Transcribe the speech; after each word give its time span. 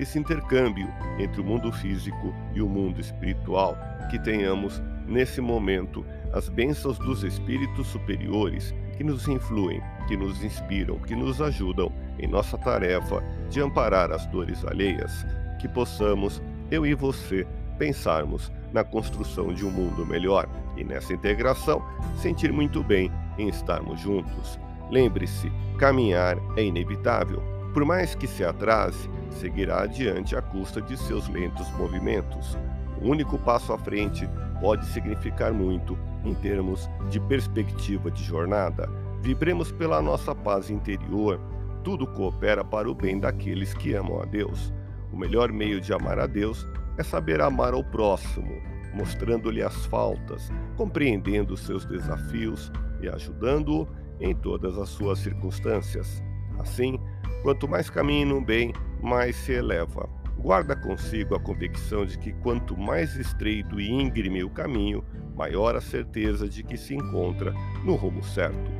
esse 0.00 0.18
intercâmbio 0.18 0.88
entre 1.18 1.42
o 1.42 1.44
mundo 1.44 1.70
físico 1.70 2.34
e 2.54 2.62
o 2.62 2.68
mundo 2.68 3.00
espiritual, 3.00 3.76
que 4.10 4.18
tenhamos, 4.18 4.82
nesse 5.06 5.42
momento, 5.42 6.04
as 6.32 6.48
bênçãos 6.48 6.98
dos 6.98 7.22
espíritos 7.22 7.86
superiores 7.88 8.74
que 8.96 9.04
nos 9.04 9.28
influem, 9.28 9.82
que 10.08 10.16
nos 10.16 10.42
inspiram, 10.42 10.98
que 11.00 11.14
nos 11.14 11.40
ajudam 11.42 11.92
em 12.18 12.26
nossa 12.26 12.56
tarefa 12.56 13.22
de 13.50 13.60
amparar 13.60 14.10
as 14.10 14.26
dores 14.26 14.64
alheias, 14.64 15.26
que 15.60 15.68
possamos, 15.68 16.42
eu 16.70 16.86
e 16.86 16.94
você, 16.94 17.46
pensarmos 17.78 18.50
na 18.72 18.84
construção 18.84 19.52
de 19.52 19.66
um 19.66 19.70
mundo 19.70 20.06
melhor 20.06 20.48
e 20.76 20.84
nessa 20.84 21.12
integração 21.12 21.82
sentir 22.16 22.52
muito 22.52 22.82
bem 22.82 23.10
em 23.38 23.48
estarmos 23.48 24.00
juntos. 24.00 24.58
Lembre-se, 24.90 25.50
caminhar 25.78 26.36
é 26.56 26.62
inevitável. 26.62 27.42
Por 27.72 27.84
mais 27.84 28.14
que 28.14 28.26
se 28.26 28.44
atrase, 28.44 29.08
seguirá 29.34 29.82
adiante 29.82 30.36
à 30.36 30.42
custa 30.42 30.80
de 30.80 30.96
seus 30.96 31.28
lentos 31.28 31.70
movimentos. 31.72 32.58
O 33.00 33.08
único 33.08 33.38
passo 33.38 33.72
à 33.72 33.78
frente 33.78 34.28
pode 34.60 34.84
significar 34.86 35.52
muito 35.52 35.98
em 36.24 36.34
termos 36.34 36.88
de 37.08 37.18
perspectiva 37.20 38.10
de 38.10 38.22
jornada. 38.22 38.88
Vibremos 39.22 39.72
pela 39.72 40.02
nossa 40.02 40.34
paz 40.34 40.70
interior. 40.70 41.40
Tudo 41.82 42.06
coopera 42.06 42.62
para 42.64 42.90
o 42.90 42.94
bem 42.94 43.18
daqueles 43.18 43.72
que 43.72 43.94
amam 43.94 44.20
a 44.20 44.24
Deus. 44.24 44.72
O 45.12 45.16
melhor 45.16 45.50
meio 45.50 45.80
de 45.80 45.92
amar 45.92 46.18
a 46.18 46.26
Deus 46.26 46.66
é 46.98 47.02
saber 47.02 47.40
amar 47.40 47.72
ao 47.72 47.82
próximo, 47.82 48.60
mostrando-lhe 48.94 49.62
as 49.62 49.86
faltas, 49.86 50.50
compreendendo 50.76 51.56
seus 51.56 51.84
desafios 51.86 52.70
e 53.00 53.08
ajudando-o 53.08 53.88
em 54.20 54.34
todas 54.34 54.76
as 54.76 54.90
suas 54.90 55.18
circunstâncias. 55.18 56.22
Assim, 56.58 57.00
quanto 57.42 57.66
mais 57.66 57.88
caminha 57.88 58.26
no 58.26 58.40
bem, 58.40 58.72
mais 59.02 59.36
se 59.36 59.52
eleva. 59.52 60.08
Guarda 60.38 60.74
consigo 60.74 61.34
a 61.34 61.40
convicção 61.40 62.06
de 62.06 62.18
que 62.18 62.32
quanto 62.32 62.76
mais 62.76 63.14
estreito 63.16 63.78
e 63.78 63.90
íngreme 63.90 64.42
o 64.42 64.50
caminho, 64.50 65.04
maior 65.36 65.76
a 65.76 65.80
certeza 65.80 66.48
de 66.48 66.62
que 66.62 66.76
se 66.76 66.94
encontra 66.94 67.52
no 67.84 67.94
rumo 67.94 68.22
certo. 68.22 68.70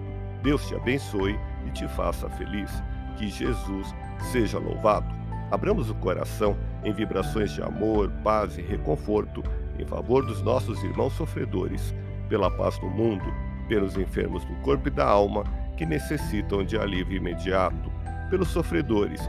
Deus 0.42 0.66
te 0.66 0.74
abençoe 0.74 1.38
e 1.66 1.70
te 1.70 1.86
faça 1.88 2.28
feliz. 2.30 2.70
Que 3.18 3.28
Jesus 3.28 3.94
seja 4.32 4.58
louvado. 4.58 5.14
Abramos 5.50 5.90
o 5.90 5.94
coração 5.96 6.56
em 6.82 6.92
vibrações 6.92 7.52
de 7.52 7.62
amor, 7.62 8.10
paz 8.24 8.56
e 8.56 8.62
reconforto 8.62 9.42
em 9.78 9.84
favor 9.84 10.24
dos 10.24 10.40
nossos 10.40 10.82
irmãos 10.82 11.12
sofredores, 11.12 11.94
pela 12.28 12.50
paz 12.50 12.78
do 12.78 12.86
mundo, 12.86 13.24
pelos 13.68 13.96
enfermos 13.96 14.44
do 14.44 14.54
corpo 14.62 14.88
e 14.88 14.90
da 14.90 15.06
alma 15.06 15.44
que 15.76 15.84
necessitam 15.84 16.64
de 16.64 16.78
alívio 16.78 17.16
imediato, 17.16 17.90
pelos 18.30 18.48
sofredores 18.48 19.28